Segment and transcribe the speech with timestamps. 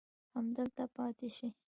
[0.35, 1.47] همدلته پاتې سئ.